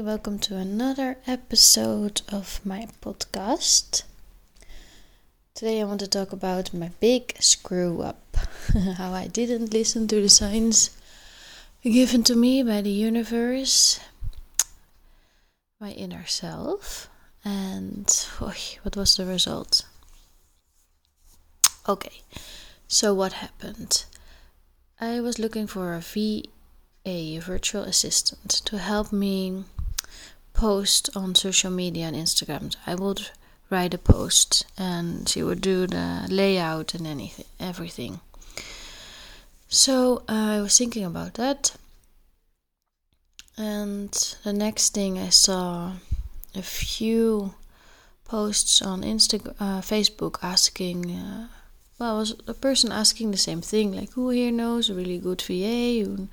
Welcome 0.00 0.38
to 0.40 0.56
another 0.56 1.16
episode 1.26 2.22
of 2.30 2.60
my 2.64 2.86
podcast. 3.02 4.04
Today 5.54 5.80
I 5.80 5.84
want 5.84 5.98
to 6.00 6.06
talk 6.06 6.32
about 6.32 6.72
my 6.72 6.90
big 7.00 7.34
screw 7.40 8.00
up. 8.02 8.36
How 8.96 9.12
I 9.12 9.26
didn't 9.26 9.72
listen 9.72 10.06
to 10.08 10.22
the 10.22 10.28
signs 10.28 10.96
given 11.82 12.22
to 12.24 12.36
me 12.36 12.62
by 12.62 12.80
the 12.80 12.90
universe, 12.90 13.98
my 15.80 15.90
inner 15.90 16.26
self, 16.26 17.08
and 17.44 18.06
oh, 18.40 18.54
what 18.82 18.96
was 18.96 19.16
the 19.16 19.26
result? 19.26 19.84
Okay, 21.88 22.22
so 22.86 23.14
what 23.14 23.32
happened? 23.32 24.04
I 25.00 25.20
was 25.20 25.40
looking 25.40 25.66
for 25.66 25.94
a 25.94 25.98
a 25.98 26.00
V 26.00 26.44
a 27.04 27.38
virtual 27.38 27.82
assistant 27.82 28.50
to 28.66 28.78
help 28.78 29.12
me 29.12 29.64
post 30.58 31.08
on 31.14 31.36
social 31.36 31.70
media 31.70 32.06
and 32.06 32.16
Instagram. 32.16 32.74
I 32.84 32.96
would 32.96 33.30
write 33.70 33.94
a 33.94 33.98
post 33.98 34.66
and 34.76 35.28
she 35.28 35.40
would 35.40 35.60
do 35.60 35.86
the 35.86 36.26
layout 36.28 36.94
and 36.94 37.06
anything, 37.06 37.46
everything. 37.60 38.18
So 39.68 40.24
uh, 40.28 40.56
I 40.56 40.60
was 40.60 40.76
thinking 40.76 41.04
about 41.04 41.34
that. 41.34 41.76
And 43.56 44.10
the 44.42 44.52
next 44.52 44.94
thing 44.94 45.16
I 45.16 45.28
saw 45.28 45.92
a 46.56 46.62
few 46.62 47.54
posts 48.24 48.82
on 48.82 49.02
Instagram, 49.02 49.54
uh, 49.60 49.80
Facebook 49.80 50.38
asking, 50.42 51.12
uh, 51.12 51.48
well, 52.00 52.18
was 52.18 52.34
a 52.48 52.54
person 52.54 52.90
asking 52.90 53.30
the 53.30 53.44
same 53.48 53.60
thing, 53.60 53.94
like 53.94 54.10
who 54.12 54.30
here 54.30 54.50
knows 54.52 54.90
a 54.90 54.94
really 54.94 55.18
good 55.18 55.40
VA 55.42 56.28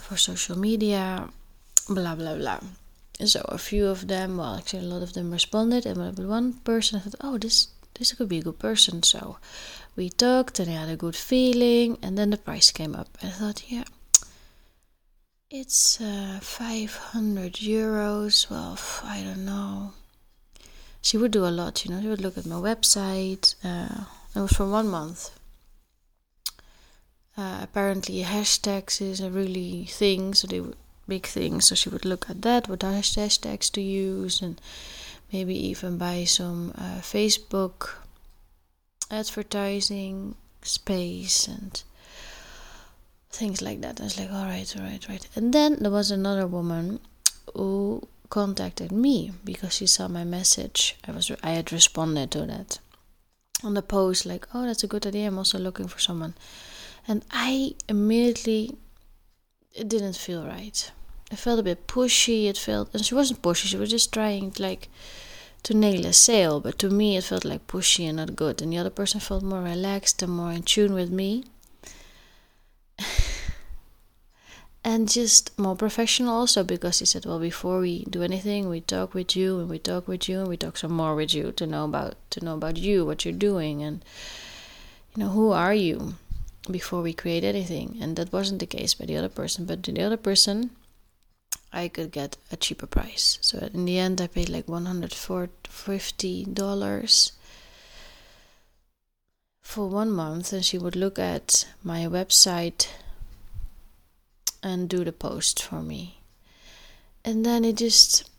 for 0.00 0.16
social 0.16 0.58
media, 0.58 1.28
blah 1.88 2.14
blah 2.14 2.36
blah. 2.36 2.60
So 3.24 3.40
a 3.48 3.56
few 3.56 3.86
of 3.86 4.08
them, 4.08 4.36
well, 4.36 4.56
actually 4.56 4.84
a 4.84 4.88
lot 4.88 5.02
of 5.02 5.14
them 5.14 5.30
responded, 5.30 5.86
and 5.86 6.18
one 6.28 6.52
person 6.52 7.00
thought, 7.00 7.14
"Oh, 7.22 7.38
this 7.38 7.68
this 7.94 8.12
could 8.12 8.28
be 8.28 8.38
a 8.38 8.42
good 8.42 8.58
person." 8.58 9.02
So 9.02 9.38
we 9.96 10.10
talked, 10.10 10.58
and 10.60 10.70
I 10.70 10.74
had 10.74 10.90
a 10.90 10.96
good 10.96 11.16
feeling, 11.16 11.98
and 12.02 12.18
then 12.18 12.30
the 12.30 12.36
price 12.36 12.70
came 12.70 12.94
up, 12.94 13.08
and 13.20 13.30
I 13.30 13.34
thought, 13.34 13.62
"Yeah, 13.68 13.84
it's 15.50 15.98
uh, 16.00 16.40
500 16.42 17.54
euros. 17.54 18.50
Well, 18.50 18.78
I 19.02 19.22
don't 19.22 19.46
know." 19.46 19.94
She 21.00 21.16
would 21.16 21.30
do 21.30 21.46
a 21.46 21.56
lot, 21.60 21.84
you 21.84 21.90
know. 21.90 22.02
She 22.02 22.08
would 22.08 22.20
look 22.20 22.36
at 22.36 22.46
my 22.46 22.56
website. 22.56 23.54
Uh, 23.64 24.04
it 24.34 24.40
was 24.40 24.52
for 24.52 24.68
one 24.68 24.88
month. 24.88 25.30
Uh, 27.36 27.60
apparently, 27.62 28.22
hashtags 28.24 29.00
is 29.00 29.20
a 29.20 29.30
really 29.30 29.84
thing, 29.86 30.34
so 30.34 30.48
they 30.48 30.62
big 31.08 31.26
thing. 31.26 31.60
So 31.60 31.74
she 31.74 31.88
would 31.88 32.04
look 32.04 32.28
at 32.30 32.42
that, 32.42 32.68
what 32.68 32.80
hashtags 32.80 33.70
to 33.72 33.80
use, 33.80 34.42
and 34.42 34.60
maybe 35.32 35.54
even 35.68 35.98
buy 35.98 36.24
some 36.24 36.72
uh, 36.76 37.00
Facebook 37.00 37.90
advertising 39.10 40.34
space 40.62 41.46
and 41.48 41.82
things 43.30 43.62
like 43.62 43.80
that. 43.82 44.00
I 44.00 44.04
was 44.04 44.18
like, 44.18 44.32
all 44.32 44.44
right, 44.44 44.74
all 44.76 44.82
right, 44.82 45.08
right. 45.08 45.28
And 45.36 45.52
then 45.52 45.78
there 45.80 45.90
was 45.90 46.10
another 46.10 46.46
woman 46.46 47.00
who 47.54 48.08
contacted 48.28 48.90
me 48.90 49.32
because 49.44 49.74
she 49.74 49.86
saw 49.86 50.08
my 50.08 50.24
message. 50.24 50.96
I 51.06 51.12
was 51.12 51.30
I 51.42 51.50
had 51.50 51.72
responded 51.72 52.30
to 52.32 52.46
that 52.46 52.78
on 53.62 53.74
the 53.74 53.82
post 53.82 54.26
like, 54.26 54.46
oh, 54.52 54.66
that's 54.66 54.82
a 54.82 54.88
good 54.88 55.06
idea. 55.06 55.28
I'm 55.28 55.38
also 55.38 55.58
looking 55.58 55.88
for 55.88 56.00
someone 56.00 56.34
and 57.08 57.24
I 57.30 57.74
immediately 57.88 58.76
it 59.76 59.88
didn't 59.88 60.16
feel 60.16 60.44
right. 60.44 60.90
It 61.30 61.36
felt 61.36 61.60
a 61.60 61.62
bit 61.62 61.86
pushy. 61.86 62.46
It 62.46 62.56
felt, 62.56 62.94
and 62.94 63.04
she 63.04 63.14
wasn't 63.14 63.42
pushy. 63.42 63.66
She 63.66 63.76
was 63.76 63.90
just 63.90 64.12
trying 64.12 64.52
like 64.58 64.88
to 65.64 65.74
nail 65.74 66.06
a 66.06 66.12
sale, 66.12 66.60
but 66.60 66.78
to 66.78 66.88
me 66.88 67.16
it 67.16 67.24
felt 67.24 67.44
like 67.44 67.66
pushy 67.66 68.08
and 68.08 68.16
not 68.16 68.36
good. 68.36 68.62
And 68.62 68.72
the 68.72 68.78
other 68.78 68.90
person 68.90 69.20
felt 69.20 69.42
more 69.42 69.62
relaxed 69.62 70.22
and 70.22 70.32
more 70.32 70.52
in 70.52 70.62
tune 70.62 70.94
with 70.94 71.10
me, 71.10 71.44
and 74.84 75.10
just 75.10 75.58
more 75.58 75.76
professional 75.76 76.36
also 76.36 76.62
because 76.62 77.00
he 77.00 77.06
said, 77.06 77.26
"Well, 77.26 77.40
before 77.40 77.80
we 77.80 78.04
do 78.04 78.22
anything, 78.22 78.68
we 78.68 78.80
talk 78.80 79.12
with 79.12 79.36
you, 79.36 79.58
and 79.60 79.68
we 79.68 79.78
talk 79.78 80.06
with 80.08 80.28
you, 80.28 80.40
and 80.40 80.48
we 80.48 80.56
talk 80.56 80.76
some 80.76 80.92
more 80.92 81.14
with 81.14 81.34
you 81.34 81.52
to 81.52 81.66
know 81.66 81.84
about 81.84 82.14
to 82.30 82.44
know 82.44 82.54
about 82.54 82.76
you, 82.76 83.04
what 83.04 83.24
you're 83.24 83.34
doing, 83.34 83.82
and 83.82 84.04
you 85.14 85.24
know 85.24 85.30
who 85.30 85.50
are 85.50 85.74
you." 85.74 86.14
Before 86.70 87.02
we 87.02 87.12
create 87.12 87.42
anything. 87.44 87.98
And 88.00 88.16
that 88.16 88.32
wasn't 88.32 88.60
the 88.60 88.66
case 88.66 88.94
by 88.94 89.06
the 89.06 89.16
other 89.16 89.28
person. 89.28 89.64
But 89.64 89.82
to 89.84 89.92
the 89.92 90.02
other 90.02 90.16
person, 90.16 90.70
I 91.72 91.88
could 91.88 92.12
get 92.12 92.36
a 92.50 92.56
cheaper 92.56 92.86
price. 92.86 93.38
So 93.40 93.68
in 93.72 93.84
the 93.84 93.98
end, 93.98 94.20
I 94.20 94.26
paid 94.26 94.48
like 94.48 94.66
$150 94.66 97.32
for 99.62 99.88
one 99.88 100.10
month. 100.10 100.52
And 100.52 100.64
she 100.64 100.78
would 100.78 100.96
look 100.96 101.18
at 101.18 101.66
my 101.82 102.06
website 102.06 102.88
and 104.62 104.88
do 104.88 105.04
the 105.04 105.12
post 105.12 105.62
for 105.62 105.82
me. 105.82 106.20
And 107.24 107.44
then 107.44 107.64
it 107.64 107.76
just 107.76 108.30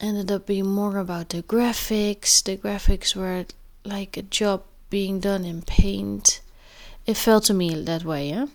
ended 0.00 0.32
up 0.32 0.46
being 0.46 0.66
more 0.66 0.98
about 0.98 1.28
the 1.30 1.42
graphics. 1.42 2.42
The 2.42 2.56
graphics 2.56 3.14
were 3.14 3.46
like 3.84 4.16
a 4.16 4.22
job 4.22 4.64
being 4.90 5.20
done 5.20 5.44
in 5.44 5.62
paint 5.62 6.40
it 7.06 7.16
felt 7.16 7.44
to 7.44 7.54
me 7.54 7.74
that 7.74 8.04
way, 8.04 8.30
yeah. 8.30 8.46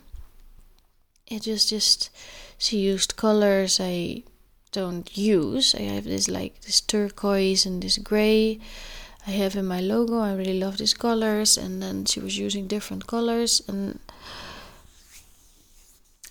It 1.27 1.43
just 1.43 1.69
just 1.69 2.09
she 2.57 2.77
used 2.77 3.15
colors 3.15 3.79
I 3.79 4.23
don't 4.71 5.17
use. 5.17 5.75
I 5.75 5.81
have 5.81 6.05
this 6.05 6.27
like 6.27 6.61
this 6.61 6.81
turquoise 6.81 7.65
and 7.65 7.81
this 7.81 7.97
gray. 7.97 8.59
I 9.25 9.31
have 9.31 9.55
in 9.55 9.65
my 9.65 9.81
logo. 9.81 10.19
I 10.19 10.33
really 10.33 10.59
love 10.59 10.77
these 10.77 10.93
colors, 10.93 11.57
and 11.57 11.81
then 11.81 12.05
she 12.05 12.19
was 12.19 12.37
using 12.37 12.67
different 12.67 13.07
colors, 13.07 13.61
and 13.67 13.99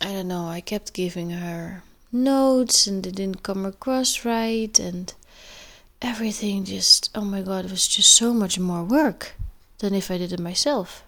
I 0.00 0.12
don't 0.12 0.28
know. 0.28 0.46
I 0.48 0.60
kept 0.60 0.94
giving 0.94 1.30
her 1.30 1.82
notes, 2.10 2.86
and 2.86 3.02
they 3.02 3.10
didn't 3.10 3.42
come 3.42 3.66
across 3.66 4.24
right, 4.24 4.78
and 4.78 5.12
everything 6.00 6.64
just 6.64 7.10
oh 7.14 7.24
my 7.24 7.42
god, 7.42 7.66
it 7.66 7.70
was 7.70 7.86
just 7.88 8.14
so 8.14 8.32
much 8.32 8.58
more 8.58 8.84
work 8.84 9.34
than 9.78 9.94
if 9.94 10.10
I 10.10 10.18
did 10.18 10.32
it 10.32 10.40
myself. 10.40 11.05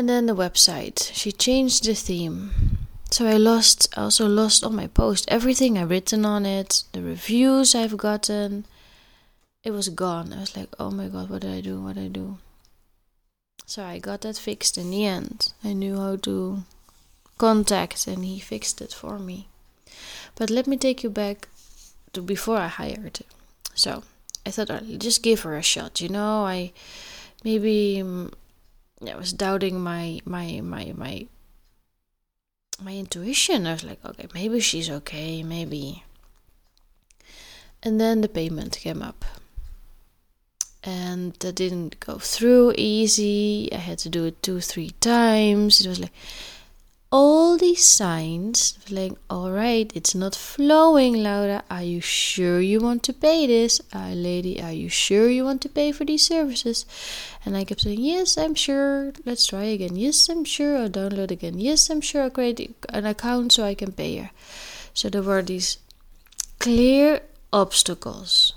And 0.00 0.08
then 0.08 0.24
the 0.24 0.34
website. 0.34 1.12
She 1.12 1.30
changed 1.30 1.84
the 1.84 1.94
theme. 1.94 2.52
So 3.10 3.26
I 3.26 3.36
lost 3.36 3.86
also 3.98 4.26
lost 4.26 4.64
all 4.64 4.70
my 4.70 4.86
posts, 4.86 5.26
everything 5.28 5.76
I've 5.76 5.90
written 5.90 6.24
on 6.24 6.46
it, 6.46 6.84
the 6.92 7.02
reviews 7.02 7.74
I've 7.74 7.98
gotten. 7.98 8.64
It 9.62 9.72
was 9.72 9.90
gone. 9.90 10.32
I 10.32 10.40
was 10.40 10.56
like, 10.56 10.70
oh 10.78 10.90
my 10.90 11.08
god, 11.08 11.28
what 11.28 11.42
did 11.42 11.50
I 11.50 11.60
do? 11.60 11.82
What 11.82 11.96
did 11.96 12.04
I 12.04 12.08
do? 12.08 12.38
So 13.66 13.84
I 13.84 13.98
got 13.98 14.22
that 14.22 14.38
fixed 14.38 14.78
in 14.78 14.90
the 14.90 15.04
end. 15.04 15.52
I 15.62 15.74
knew 15.74 15.98
how 15.98 16.16
to 16.16 16.62
contact 17.36 18.06
and 18.06 18.24
he 18.24 18.40
fixed 18.40 18.80
it 18.80 18.94
for 18.94 19.18
me. 19.18 19.48
But 20.34 20.48
let 20.48 20.66
me 20.66 20.78
take 20.78 21.02
you 21.02 21.10
back 21.10 21.48
to 22.14 22.22
before 22.22 22.56
I 22.56 22.68
hired. 22.68 23.20
So 23.74 24.02
I 24.46 24.50
thought 24.50 24.70
I'll 24.70 24.96
just 24.96 25.22
give 25.22 25.42
her 25.42 25.58
a 25.58 25.62
shot. 25.62 26.00
You 26.00 26.08
know, 26.08 26.46
I 26.46 26.72
maybe 27.44 28.00
mm, 28.02 28.32
I 29.08 29.16
was 29.16 29.32
doubting 29.32 29.80
my 29.80 30.20
my 30.24 30.60
my 30.62 30.92
my 30.94 31.26
my 32.82 32.92
intuition. 32.96 33.66
I 33.66 33.72
was 33.72 33.84
like, 33.84 34.04
okay, 34.04 34.26
maybe 34.34 34.60
she's 34.60 34.90
okay, 34.90 35.42
maybe. 35.42 36.04
And 37.82 38.00
then 38.00 38.20
the 38.20 38.28
payment 38.28 38.78
came 38.78 39.02
up. 39.02 39.24
And 40.82 41.34
that 41.40 41.56
didn't 41.56 42.00
go 42.00 42.18
through 42.18 42.74
easy. 42.76 43.68
I 43.72 43.76
had 43.76 43.98
to 43.98 44.08
do 44.08 44.24
it 44.24 44.42
two, 44.42 44.60
three 44.60 44.90
times. 45.00 45.80
It 45.80 45.88
was 45.88 46.00
like, 46.00 46.12
all 47.12 47.58
these 47.58 47.84
signs 47.84 48.78
like 48.88 49.12
all 49.28 49.50
right 49.50 49.90
it's 49.96 50.14
not 50.14 50.36
flowing 50.36 51.14
Laura. 51.14 51.64
Are 51.68 51.82
you 51.82 52.00
sure 52.00 52.60
you 52.60 52.78
want 52.78 53.02
to 53.02 53.12
pay 53.12 53.48
this? 53.48 53.80
Uh, 53.92 54.10
lady 54.10 54.62
are 54.62 54.72
you 54.72 54.88
sure 54.88 55.28
you 55.28 55.44
want 55.44 55.60
to 55.62 55.68
pay 55.68 55.90
for 55.90 56.04
these 56.04 56.24
services? 56.24 56.86
And 57.44 57.56
i 57.56 57.64
kept 57.64 57.80
saying 57.80 58.00
yes 58.00 58.38
i'm 58.38 58.54
sure. 58.54 59.12
Let's 59.24 59.46
try 59.46 59.64
again. 59.64 59.96
Yes 59.96 60.28
i'm 60.28 60.44
sure. 60.44 60.78
I'll 60.78 60.88
download 60.88 61.32
again. 61.32 61.58
Yes 61.58 61.90
i'm 61.90 62.00
sure. 62.00 62.22
I'll 62.22 62.30
create 62.30 62.76
an 62.88 63.06
account 63.06 63.52
so 63.52 63.64
i 63.64 63.74
can 63.74 63.90
pay 63.90 64.16
her. 64.18 64.30
So 64.94 65.10
there 65.10 65.22
were 65.22 65.42
these 65.42 65.78
clear 66.60 67.22
obstacles 67.52 68.54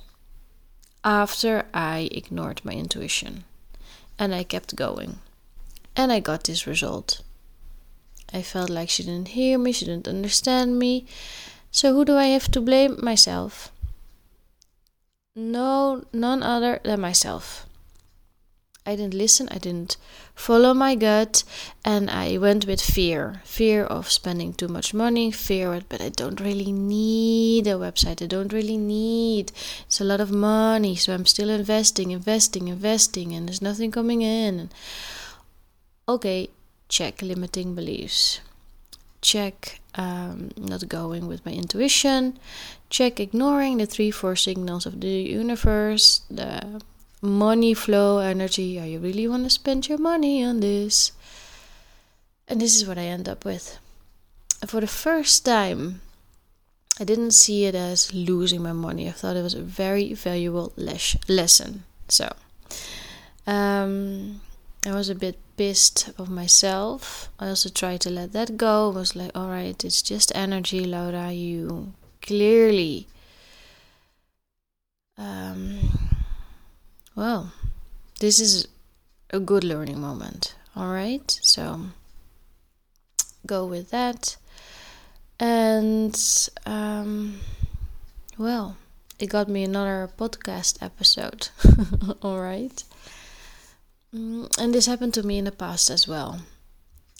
after 1.03 1.65
i 1.73 2.07
ignored 2.11 2.61
my 2.63 2.73
intuition. 2.73 3.45
And 4.19 4.35
i 4.35 4.43
kept 4.43 4.75
going. 4.75 5.17
And 5.95 6.11
i 6.11 6.19
got 6.19 6.43
this 6.43 6.67
result 6.67 7.21
I 8.33 8.41
felt 8.41 8.69
like 8.69 8.89
she 8.89 9.03
didn't 9.03 9.29
hear 9.29 9.57
me, 9.57 9.71
she 9.71 9.85
didn't 9.85 10.07
understand 10.07 10.79
me. 10.79 11.05
So 11.71 11.93
who 11.93 12.05
do 12.05 12.17
I 12.17 12.25
have 12.25 12.49
to 12.51 12.61
blame? 12.61 12.97
Myself. 13.01 13.71
No, 15.35 16.03
none 16.13 16.43
other 16.43 16.79
than 16.83 17.01
myself. 17.01 17.65
I 18.85 18.97
didn't 18.97 19.13
listen, 19.13 19.47
I 19.49 19.59
didn't 19.59 19.95
follow 20.35 20.73
my 20.73 20.95
gut, 20.95 21.43
and 21.85 22.09
I 22.09 22.37
went 22.37 22.67
with 22.67 22.81
fear 22.81 23.41
fear 23.45 23.85
of 23.85 24.11
spending 24.11 24.53
too 24.53 24.67
much 24.67 24.93
money, 24.93 25.31
fear, 25.31 25.81
but 25.87 26.01
I 26.01 26.09
don't 26.09 26.41
really 26.41 26.73
need 26.73 27.65
a 27.65 27.75
website, 27.75 28.21
I 28.21 28.27
don't 28.27 28.51
really 28.51 28.77
need 28.77 29.53
it's 29.85 30.01
a 30.01 30.03
lot 30.03 30.19
of 30.19 30.31
money, 30.31 30.95
so 30.97 31.13
I'm 31.13 31.25
still 31.25 31.49
investing, 31.49 32.11
investing, 32.11 32.67
investing, 32.67 33.33
and 33.33 33.47
there's 33.47 33.61
nothing 33.61 33.89
coming 33.89 34.21
in. 34.21 34.69
Okay, 36.09 36.49
check 36.93 37.23
limiting 37.23 37.73
beliefs, 37.73 38.39
check 39.19 39.81
um, 39.95 40.51
not 40.55 40.87
going 40.87 41.25
with 41.25 41.43
my 41.43 41.51
intuition, 41.51 42.37
check 42.91 43.19
ignoring 43.19 43.79
the 43.79 43.87
three, 43.87 44.11
four 44.11 44.35
signals 44.35 44.85
of 44.85 45.01
the 45.01 45.17
universe, 45.41 46.21
the 46.29 46.83
money 47.19 47.73
flow 47.73 48.19
energy. 48.19 48.79
Are 48.79 48.85
you 48.85 48.99
really 48.99 49.27
want 49.27 49.43
to 49.45 49.49
spend 49.49 49.89
your 49.89 49.97
money 49.97 50.45
on 50.45 50.59
this? 50.59 51.13
And 52.47 52.61
this 52.61 52.75
is 52.75 52.85
what 52.87 52.99
I 52.99 53.09
end 53.09 53.27
up 53.27 53.43
with. 53.43 53.79
For 54.67 54.79
the 54.79 54.93
first 55.05 55.43
time, 55.45 56.01
I 56.99 57.05
didn't 57.05 57.31
see 57.31 57.65
it 57.65 57.73
as 57.73 58.13
losing 58.13 58.61
my 58.61 58.73
money. 58.73 59.07
I 59.09 59.13
thought 59.13 59.35
it 59.35 59.41
was 59.41 59.55
a 59.55 59.61
very 59.63 60.13
valuable 60.13 60.73
les- 60.77 61.17
lesson. 61.27 61.85
So, 62.07 62.35
um, 63.47 64.41
I 64.85 64.91
was 64.91 65.09
a 65.09 65.15
bit 65.15 65.39
pissed 65.55 66.09
of 66.17 66.29
myself. 66.29 67.29
I 67.39 67.49
also 67.49 67.69
tried 67.69 68.01
to 68.01 68.09
let 68.09 68.33
that 68.33 68.57
go. 68.57 68.91
I 68.91 68.95
was 68.95 69.15
like, 69.15 69.31
all 69.33 69.49
right, 69.49 69.83
it's 69.83 70.01
just 70.01 70.31
energy, 70.35 70.83
Laura. 70.83 71.31
You 71.31 71.93
clearly 72.21 73.07
um, 75.17 75.79
well, 77.15 77.53
this 78.19 78.39
is 78.39 78.67
a 79.29 79.39
good 79.39 79.63
learning 79.63 79.99
moment. 79.99 80.55
All 80.75 80.91
right, 80.91 81.39
so 81.41 81.81
go 83.45 83.65
with 83.65 83.91
that. 83.91 84.37
And, 85.39 86.19
um, 86.65 87.39
well, 88.37 88.77
it 89.19 89.27
got 89.27 89.47
me 89.47 89.63
another 89.63 90.09
podcast 90.17 90.81
episode. 90.81 91.49
all 92.21 92.39
right. 92.39 92.83
Mm, 94.13 94.57
and 94.59 94.73
this 94.73 94.85
happened 94.85 95.13
to 95.15 95.23
me 95.23 95.37
in 95.37 95.45
the 95.45 95.51
past 95.51 95.89
as 95.89 96.07
well. 96.07 96.41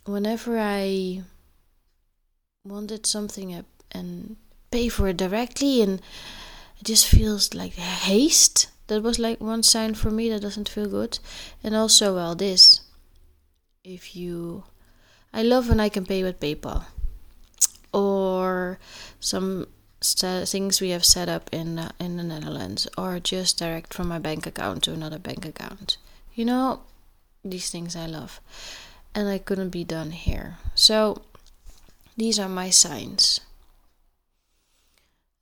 Whenever 0.05 0.59
I 0.59 1.23
wanted 2.65 3.05
something 3.05 3.65
and 3.91 4.35
pay 4.71 4.89
for 4.89 5.07
it 5.07 5.17
directly, 5.17 5.81
and 5.81 6.01
it 6.79 6.83
just 6.83 7.07
feels 7.07 7.53
like 7.53 7.73
haste 7.73 8.67
that 8.87 9.01
was 9.01 9.19
like 9.19 9.39
one 9.39 9.63
sign 9.63 9.93
for 9.93 10.11
me 10.11 10.29
that 10.29 10.41
doesn't 10.41 10.69
feel 10.69 10.87
good 10.87 11.19
and 11.63 11.75
also 11.75 12.15
well 12.15 12.35
this 12.35 12.81
if 13.83 14.15
you 14.15 14.63
i 15.33 15.41
love 15.41 15.69
when 15.69 15.79
i 15.79 15.89
can 15.89 16.05
pay 16.05 16.23
with 16.23 16.39
paypal 16.39 16.85
or 17.93 18.77
some 19.19 19.67
things 20.01 20.81
we 20.81 20.89
have 20.89 21.05
set 21.05 21.29
up 21.29 21.49
in 21.53 21.79
uh, 21.79 21.91
in 21.99 22.17
the 22.17 22.23
netherlands 22.23 22.87
or 22.97 23.19
just 23.19 23.57
direct 23.57 23.93
from 23.93 24.09
my 24.09 24.19
bank 24.19 24.45
account 24.45 24.83
to 24.83 24.91
another 24.91 25.19
bank 25.19 25.45
account 25.45 25.97
you 26.33 26.45
know 26.45 26.81
these 27.43 27.69
things 27.69 27.95
i 27.95 28.05
love 28.05 28.39
and 29.15 29.27
i 29.27 29.37
couldn't 29.37 29.69
be 29.69 29.83
done 29.83 30.11
here 30.11 30.57
so 30.75 31.21
these 32.17 32.39
are 32.39 32.49
my 32.49 32.69
signs 32.69 33.41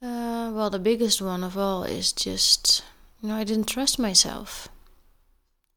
uh, 0.01 0.51
well 0.53 0.69
the 0.69 0.79
biggest 0.79 1.21
one 1.21 1.43
of 1.43 1.57
all 1.57 1.83
is 1.83 2.11
just 2.11 2.83
you 3.21 3.29
know, 3.29 3.35
I 3.35 3.43
didn't 3.43 3.67
trust 3.67 3.99
myself. 3.99 4.67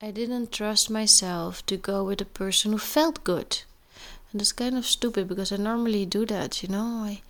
I 0.01 0.11
didn't 0.11 0.51
trust 0.51 0.89
myself 0.89 1.65
to 1.67 1.77
go 1.77 2.03
with 2.03 2.23
a 2.23 2.25
person 2.25 2.73
who 2.73 2.79
felt 2.79 3.23
good. 3.23 3.61
And 4.33 4.41
it's 4.41 4.53
kind 4.53 4.79
of 4.79 4.87
stupid 4.87 5.29
because 5.29 5.53
I 5.53 5.57
normally 5.57 6.07
do 6.07 6.25
that, 6.27 6.63
you 6.63 6.71
know. 6.71 7.05
I 7.05 7.21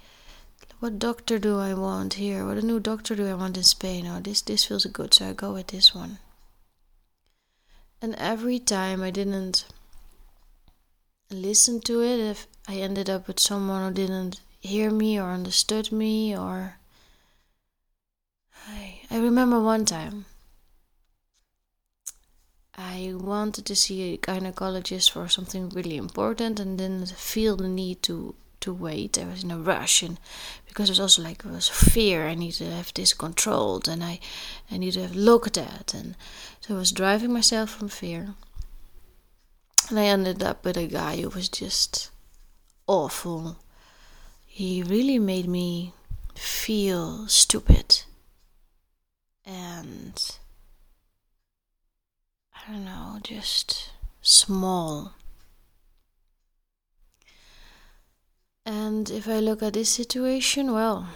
what 0.78 0.98
doctor 0.98 1.38
do 1.38 1.58
I 1.58 1.75
want 1.75 2.14
here? 2.14 2.46
What 2.46 2.58
a 2.58 2.62
new 2.62 2.78
doctor 2.78 3.16
do 3.16 3.26
I 3.26 3.34
want 3.34 3.56
in 3.56 3.64
Spain? 3.64 4.06
Oh, 4.06 4.20
this 4.20 4.40
this 4.40 4.64
feels 4.64 4.86
good, 4.86 5.14
so 5.14 5.31
I 5.31 5.32
go 5.32 5.54
with 5.54 5.69
this 5.69 5.94
one. 5.94 6.19
And 8.05 8.15
every 8.17 8.59
time 8.59 9.03
I 9.03 9.11
didn't 9.11 9.65
listen 11.31 11.81
to 11.89 12.03
it, 12.03 12.21
if 12.21 12.47
I 12.69 12.75
ended 12.75 13.09
up 13.09 13.27
with 13.27 13.41
someone 13.41 13.83
who 13.89 13.95
didn't 13.95 14.43
hear 14.61 14.91
me 14.91 15.19
or 15.19 15.31
understood 15.31 15.91
me 15.91 16.37
or 16.37 16.77
I, 18.69 19.01
I 19.11 19.17
remember 19.17 19.59
one 19.59 19.87
time 19.87 20.27
I 22.77 23.15
wanted 23.17 23.65
to 23.65 23.75
see 23.75 24.12
a 24.12 24.19
gynecologist 24.19 25.11
for 25.11 25.27
something 25.27 25.71
really 25.71 25.97
important 25.97 26.61
and 26.61 26.77
didn't 26.77 27.09
feel 27.09 27.56
the 27.56 27.69
need 27.69 28.03
to 28.03 28.35
to 28.64 28.72
wait. 28.72 29.19
I 29.19 29.25
was 29.25 29.44
in 29.44 29.50
a 29.50 29.58
rush 29.58 30.02
and 30.02 30.19
because 30.66 30.88
it 30.88 30.93
was 30.93 31.00
also 31.00 31.22
like 31.22 31.44
it 31.44 31.50
was 31.50 31.69
fear. 31.69 32.26
I 32.26 32.34
need 32.34 32.52
to 32.52 32.70
have 32.70 32.93
this 32.94 33.12
controlled 33.12 33.88
and 33.88 34.02
I 34.02 34.20
I 34.70 34.78
need 34.78 34.93
to 34.93 35.02
have 35.02 35.14
looked 35.14 35.56
at 35.56 35.94
and 35.94 36.16
so 36.61 36.75
I 36.75 36.78
was 36.78 36.93
driving 36.93 37.32
myself 37.32 37.70
from 37.70 37.88
fear. 37.88 38.34
And 39.90 39.99
I 39.99 40.05
ended 40.05 40.43
up 40.43 40.64
with 40.64 40.76
a 40.78 40.87
guy 40.87 41.20
who 41.20 41.28
was 41.28 41.49
just 41.49 42.11
awful. 42.87 43.58
He 44.46 44.82
really 44.82 45.19
made 45.19 45.46
me 45.46 45.93
feel 46.34 47.28
stupid 47.28 48.02
and 49.44 50.38
I 52.55 52.72
don't 52.72 52.84
know, 52.84 53.19
just 53.22 53.90
small. 54.22 55.12
And 58.66 59.11
if 59.11 59.28
I 59.28 59.40
look 59.40 59.62
at 59.62 59.75
this 59.75 59.90
situation, 59.90 60.72
well, 60.72 61.08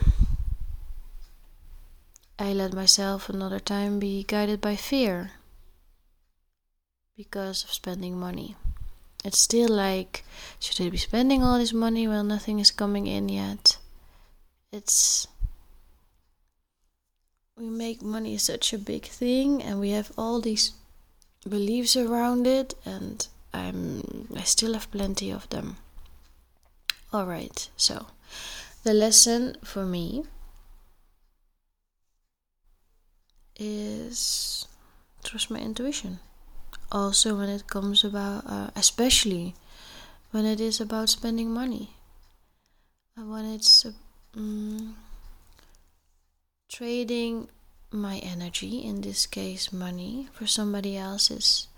I 2.38 2.52
let 2.52 2.74
myself 2.74 3.28
another 3.28 3.58
time 3.58 3.98
be 3.98 4.22
guided 4.22 4.60
by 4.60 4.76
fear 4.76 5.32
because 7.16 7.64
of 7.64 7.72
spending 7.72 8.18
money. 8.18 8.54
It's 9.24 9.38
still 9.38 9.68
like, 9.68 10.24
should 10.60 10.80
I 10.80 10.90
be 10.90 10.98
spending 10.98 11.42
all 11.42 11.58
this 11.58 11.72
money 11.72 12.06
while 12.06 12.22
nothing 12.22 12.60
is 12.60 12.70
coming 12.70 13.06
in 13.06 13.28
yet? 13.28 13.78
It's 14.70 15.26
we 17.56 17.68
make 17.68 18.02
money 18.02 18.38
such 18.38 18.72
a 18.72 18.78
big 18.78 19.04
thing 19.06 19.62
and 19.62 19.80
we 19.80 19.90
have 19.90 20.12
all 20.16 20.40
these 20.40 20.72
beliefs 21.48 21.96
around 21.96 22.46
it 22.46 22.74
and 22.84 23.26
I'm 23.52 24.28
I 24.36 24.42
still 24.42 24.74
have 24.74 24.90
plenty 24.92 25.30
of 25.32 25.48
them. 25.48 25.78
All 27.12 27.26
right. 27.26 27.70
So, 27.76 28.06
the 28.82 28.92
lesson 28.94 29.56
for 29.64 29.84
me 29.86 30.24
is 33.56 34.66
trust 35.24 35.50
my 35.50 35.58
intuition. 35.58 36.20
Also 36.92 37.36
when 37.36 37.48
it 37.48 37.66
comes 37.66 38.04
about 38.04 38.44
uh, 38.46 38.70
especially 38.76 39.54
when 40.30 40.44
it 40.46 40.60
is 40.60 40.80
about 40.80 41.08
spending 41.08 41.50
money. 41.50 41.90
Uh, 43.16 43.24
when 43.24 43.44
it's 43.44 43.86
uh, 43.86 43.90
trading 46.68 47.48
my 47.90 48.18
energy, 48.18 48.78
in 48.84 49.00
this 49.00 49.26
case 49.26 49.72
money, 49.72 50.28
for 50.32 50.46
somebody 50.46 50.96
else's 50.96 51.68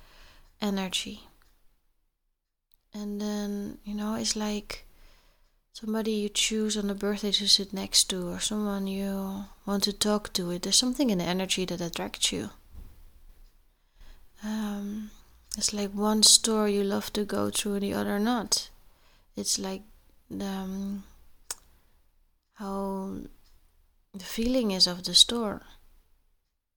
energy. 0.60 1.28
And 2.92 3.20
then, 3.20 3.78
you 3.84 3.94
know, 3.94 4.14
it's 4.14 4.34
like 4.34 4.84
somebody 5.72 6.12
you 6.12 6.28
choose 6.28 6.76
on 6.76 6.90
a 6.90 6.94
birthday 6.94 7.32
to 7.32 7.48
sit 7.48 7.72
next 7.72 8.04
to, 8.10 8.28
or 8.28 8.40
someone 8.40 8.86
you 8.86 9.44
want 9.66 9.84
to 9.84 9.92
talk 9.92 10.32
to 10.34 10.50
it 10.50 10.62
There's 10.62 10.76
something 10.76 11.10
in 11.10 11.18
the 11.18 11.24
energy 11.24 11.64
that 11.64 11.80
attracts 11.80 12.32
you. 12.32 12.50
Um, 14.42 15.10
it's 15.56 15.72
like 15.72 15.90
one 15.90 16.22
store 16.22 16.68
you 16.68 16.82
love 16.82 17.12
to 17.12 17.24
go 17.24 17.50
to, 17.50 17.74
and 17.74 17.82
the 17.82 17.94
other 17.94 18.18
not. 18.18 18.70
It's 19.36 19.58
like 19.58 19.82
um, 20.40 21.04
how 22.54 23.16
the 24.12 24.24
feeling 24.24 24.70
is 24.70 24.86
of 24.86 25.04
the 25.04 25.14
store 25.14 25.62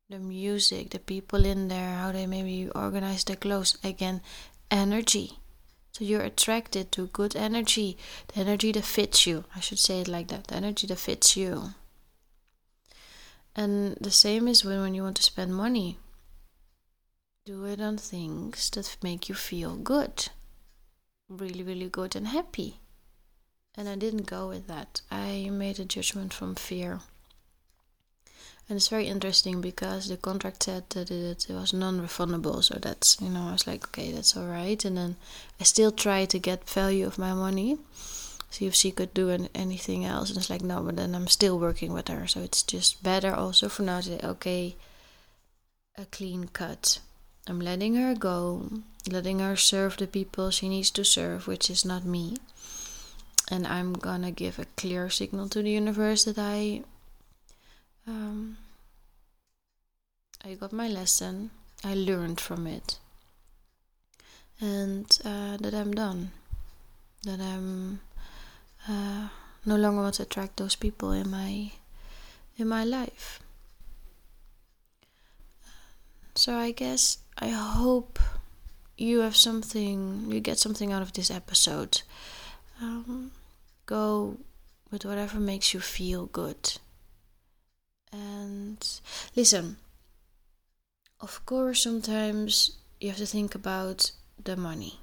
the 0.10 0.20
music 0.20 0.92
the 0.92 1.00
people 1.00 1.46
in 1.46 1.68
there 1.68 1.96
how 1.96 2.12
they 2.12 2.28
maybe 2.28 2.70
organize 2.76 3.24
their 3.24 3.36
clothes 3.36 3.78
again 3.84 4.22
energy 4.70 5.40
so 5.94 6.04
you're 6.04 6.24
attracted 6.24 6.92
to 6.92 7.06
good 7.08 7.36
energy 7.36 7.98
the 8.30 8.40
energy 8.40 8.72
that 8.72 8.84
fits 8.84 9.28
you. 9.28 9.46
I 9.56 9.60
should 9.60 9.78
say 9.78 10.02
it 10.02 10.08
like 10.08 10.30
that 10.30 10.48
the 10.48 10.56
energy 10.56 10.88
that 10.88 10.98
fits 10.98 11.38
you. 11.38 11.76
And 13.56 13.96
the 14.02 14.10
same 14.10 14.48
is 14.48 14.66
when, 14.66 14.82
when 14.82 14.96
you 14.96 15.04
want 15.04 15.18
to 15.18 15.24
spend 15.24 15.56
money. 15.56 16.00
Do 17.46 17.66
it 17.66 17.80
on 17.80 17.98
things 17.98 18.72
that 18.72 18.98
make 19.04 19.30
you 19.30 19.36
feel 19.36 19.76
good. 19.76 20.30
Really 21.30 21.62
really 21.62 21.90
good 21.90 22.16
and 22.16 22.28
happy. 22.28 22.80
And 23.78 23.88
i 23.88 23.96
didn't 23.96 24.26
go 24.26 24.50
with 24.50 24.68
that. 24.68 25.02
I 25.12 25.50
made 25.52 25.80
a 25.80 25.86
judgment 25.86 26.34
from 26.34 26.56
fear 26.56 27.02
and 28.70 28.78
it's 28.78 28.88
very 28.88 29.08
interesting 29.08 29.60
because 29.60 30.08
the 30.08 30.18
contract 30.18 30.64
said 30.64 30.90
that 30.92 31.12
it, 31.12 31.50
it 31.50 31.54
was 31.54 31.74
non-refundable. 31.74 32.64
So 32.64 32.80
that's 32.82 33.20
you 33.22 33.30
know 33.30 33.50
i 33.50 33.52
was 33.52 33.68
like 33.68 33.86
okay 33.90 34.12
that's 34.12 34.38
all 34.38 34.48
right. 34.48 34.84
And 34.86 34.98
then 34.98 35.16
i 35.60 35.64
still 35.64 35.92
try 35.92 36.26
to 36.26 36.40
get 36.40 36.70
value 36.70 37.06
of 37.06 37.18
my 37.18 37.34
money 37.34 37.78
see 38.50 38.68
if 38.68 38.76
she 38.76 38.92
could 38.92 39.14
do 39.14 39.30
an, 39.30 39.50
anything 39.56 40.06
else. 40.06 40.30
And 40.30 40.38
it's 40.38 40.50
like 40.50 40.62
no 40.62 40.82
but 40.82 40.96
then 40.96 41.14
i'm 41.14 41.28
still 41.28 41.60
working 41.60 41.92
with 41.92 42.08
her. 42.08 42.26
So 42.28 42.40
it's 42.42 42.64
just 42.64 43.04
better 43.04 43.34
also 43.34 43.68
for 43.68 43.84
now 43.84 44.00
to 44.00 44.08
say 44.08 44.20
okay 44.24 44.76
a 45.98 46.06
clean 46.06 46.48
cut. 46.48 47.00
I'm 47.48 47.60
letting 47.60 47.96
her 47.96 48.16
go 48.16 48.70
letting 49.12 49.40
her 49.40 49.58
serve 49.58 49.98
the 49.98 50.08
people 50.08 50.50
she 50.50 50.70
needs 50.70 50.90
to 50.92 51.04
serve 51.04 51.48
which 51.48 51.70
is 51.70 51.84
not 51.84 52.06
me. 52.06 52.38
And 53.52 53.68
i'm 53.68 53.92
gonna 53.92 54.32
give 54.32 54.58
a 54.58 54.72
clear 54.78 55.10
signal 55.10 55.50
to 55.50 55.62
the 55.62 55.70
universe 55.70 56.24
that 56.24 56.40
i 56.40 56.84
um, 58.08 58.58
I 60.44 60.56
got 60.56 60.74
my 60.74 60.88
lesson, 60.88 61.52
I 61.84 61.94
learned 61.94 62.40
from 62.40 62.68
it, 62.68 63.00
and 64.60 65.06
uh, 65.24 65.58
that 65.58 65.74
I'm 65.74 65.94
done. 65.94 66.32
That 67.24 67.40
I'm 67.40 68.02
uh, 68.88 69.30
no 69.66 69.76
longer 69.78 70.02
want 70.02 70.16
to 70.16 70.24
attract 70.24 70.58
those 70.58 70.76
people 70.76 71.12
in 71.12 71.30
my 71.30 71.72
in 72.58 72.68
my 72.68 72.84
life. 72.84 73.40
So 76.36 76.56
I 76.56 76.72
guess 76.72 77.20
I 77.38 77.50
hope 77.50 78.20
you 78.98 79.20
have 79.20 79.36
something, 79.36 80.26
you 80.30 80.40
get 80.40 80.60
something 80.60 80.92
out 80.92 81.02
of 81.02 81.14
this 81.14 81.32
episode. 81.32 82.02
Um, 82.82 83.32
go 83.86 84.38
with 84.92 85.06
whatever 85.06 85.40
makes 85.40 85.74
you 85.74 85.80
feel 85.80 86.26
good. 86.28 86.80
And 88.14 88.78
listen, 89.36 89.78
of 91.20 91.44
course, 91.46 91.82
sometimes 91.82 92.78
you 93.02 93.10
have 93.10 93.18
to 93.18 93.26
think 93.26 93.56
about 93.56 94.12
the 94.42 94.56
money. 94.56 95.00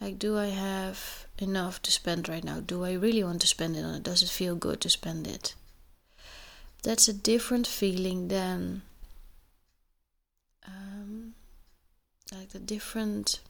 Like, 0.00 0.18
do 0.18 0.36
I 0.36 0.46
have 0.46 1.26
enough 1.38 1.80
to 1.82 1.92
spend 1.92 2.28
right 2.28 2.44
now? 2.44 2.60
Do 2.60 2.84
I 2.84 2.92
really 2.92 3.24
want 3.24 3.40
to 3.40 3.46
spend 3.46 3.76
it 3.76 3.84
on 3.84 3.94
it? 3.94 4.02
Does 4.02 4.22
it 4.22 4.28
feel 4.28 4.54
good 4.54 4.80
to 4.82 4.90
spend 4.90 5.26
it? 5.26 5.54
That's 6.82 7.08
a 7.08 7.12
different 7.12 7.66
feeling 7.66 8.28
than 8.28 8.82
um, 10.66 11.34
like 12.32 12.50
the 12.50 12.58
different 12.58 13.40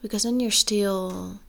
because 0.00 0.22
then 0.22 0.40
you're 0.40 0.50
still 0.50 1.40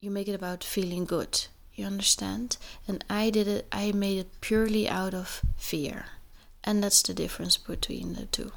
you 0.00 0.10
make 0.10 0.28
it 0.28 0.34
about 0.34 0.62
feeling 0.62 1.04
good 1.04 1.46
you 1.78 1.86
understand? 1.86 2.56
And 2.86 3.04
I 3.08 3.30
did 3.30 3.48
it, 3.48 3.66
I 3.70 3.92
made 3.92 4.18
it 4.18 4.40
purely 4.40 4.88
out 4.88 5.14
of 5.14 5.42
fear. 5.56 6.06
And 6.64 6.82
that's 6.82 7.02
the 7.02 7.14
difference 7.14 7.56
between 7.56 8.14
the 8.14 8.26
two. 8.26 8.52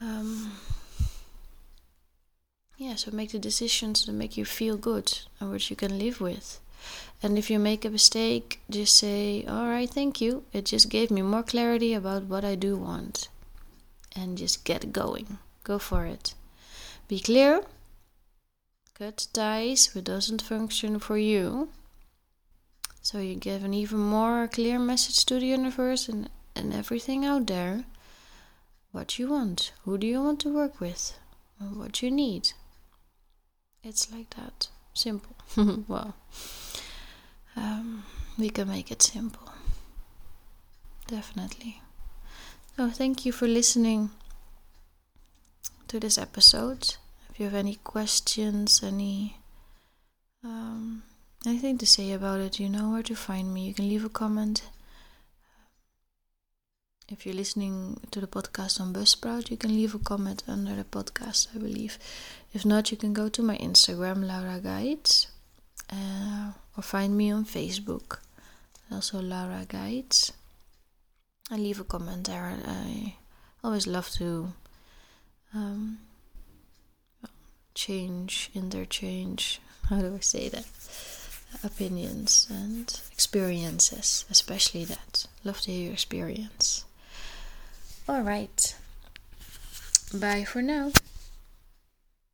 Um, 0.00 0.52
yeah, 2.76 2.94
so 2.94 3.10
make 3.10 3.32
the 3.32 3.38
decisions 3.38 4.04
that 4.04 4.12
make 4.12 4.36
you 4.36 4.44
feel 4.44 4.76
good 4.76 5.18
and 5.40 5.50
which 5.50 5.70
you 5.70 5.76
can 5.76 5.98
live 5.98 6.20
with. 6.20 6.60
And 7.22 7.36
if 7.36 7.50
you 7.50 7.58
make 7.58 7.84
a 7.84 7.90
mistake, 7.90 8.60
just 8.70 8.94
say, 8.96 9.44
All 9.48 9.66
right, 9.66 9.90
thank 9.90 10.20
you. 10.20 10.44
It 10.52 10.66
just 10.66 10.88
gave 10.88 11.10
me 11.10 11.22
more 11.22 11.42
clarity 11.42 11.92
about 11.94 12.24
what 12.24 12.44
I 12.44 12.54
do 12.54 12.76
want. 12.76 13.28
And 14.14 14.38
just 14.38 14.64
get 14.64 14.92
going. 14.92 15.38
Go 15.64 15.78
for 15.78 16.06
it. 16.06 16.34
Be 17.08 17.20
clear 17.20 17.62
cut 18.98 19.26
ties 19.32 19.94
which 19.94 20.04
doesn't 20.04 20.42
function 20.42 20.98
for 20.98 21.16
you. 21.16 21.68
So 23.00 23.18
you 23.18 23.36
give 23.36 23.64
an 23.64 23.72
even 23.72 24.00
more 24.00 24.48
clear 24.48 24.78
message 24.78 25.24
to 25.26 25.38
the 25.38 25.46
universe 25.46 26.08
and, 26.08 26.28
and 26.54 26.74
everything 26.74 27.24
out 27.24 27.46
there. 27.46 27.84
What 28.90 29.18
you 29.18 29.28
want, 29.28 29.72
who 29.84 29.98
do 29.98 30.06
you 30.06 30.22
want 30.22 30.40
to 30.40 30.52
work 30.52 30.80
with, 30.80 31.18
and 31.60 31.76
what 31.76 32.02
you 32.02 32.10
need. 32.10 32.52
It's 33.82 34.10
like 34.12 34.30
that. 34.30 34.68
Simple. 34.94 35.36
well, 35.88 36.14
um, 37.56 38.04
we 38.36 38.50
can 38.50 38.68
make 38.68 38.90
it 38.90 39.02
simple. 39.02 39.52
Definitely. 41.06 41.80
So, 42.76 42.90
thank 42.90 43.24
you 43.24 43.32
for 43.32 43.46
listening 43.46 44.10
to 45.86 46.00
this 46.00 46.18
episode 46.18 46.96
you 47.38 47.46
have 47.46 47.54
any 47.54 47.76
questions, 47.76 48.82
any 48.82 49.36
um, 50.44 51.02
anything 51.46 51.78
to 51.78 51.86
say 51.86 52.12
about 52.12 52.40
it, 52.40 52.60
you 52.60 52.68
know 52.68 52.90
where 52.90 53.02
to 53.02 53.14
find 53.14 53.52
me. 53.52 53.66
You 53.66 53.74
can 53.74 53.88
leave 53.88 54.04
a 54.04 54.08
comment. 54.08 54.62
If 57.08 57.24
you're 57.24 57.34
listening 57.34 58.00
to 58.10 58.20
the 58.20 58.26
podcast 58.26 58.80
on 58.80 58.92
Buzzsprout, 58.92 59.50
you 59.50 59.56
can 59.56 59.74
leave 59.74 59.94
a 59.94 59.98
comment 59.98 60.42
under 60.46 60.74
the 60.74 60.84
podcast, 60.84 61.48
I 61.54 61.58
believe. 61.58 61.98
If 62.52 62.66
not, 62.66 62.90
you 62.90 62.98
can 62.98 63.14
go 63.14 63.28
to 63.30 63.42
my 63.42 63.56
Instagram, 63.56 64.26
Laura 64.26 64.60
Guides, 64.60 65.28
uh, 65.90 66.52
or 66.76 66.82
find 66.82 67.16
me 67.16 67.30
on 67.30 67.46
Facebook, 67.46 68.18
also 68.92 69.20
Laura 69.22 69.64
Guides. 69.66 70.32
And 71.50 71.62
leave 71.62 71.80
a 71.80 71.84
comment 71.84 72.26
there. 72.26 72.58
I 72.66 73.14
always 73.64 73.86
love 73.86 74.10
to 74.18 74.52
um, 75.54 75.98
change, 77.78 78.50
interchange, 78.56 79.60
how 79.88 80.00
do 80.00 80.16
I 80.16 80.20
say 80.20 80.48
that? 80.48 80.66
Opinions 81.62 82.48
and 82.50 83.00
experiences, 83.12 84.24
especially 84.28 84.84
that. 84.84 85.26
Love 85.44 85.60
to 85.62 85.70
hear 85.70 85.84
your 85.84 85.92
experience. 85.92 86.84
All 88.08 88.22
right. 88.22 88.74
Bye 90.12 90.44
for 90.44 90.60
now. 90.60 90.90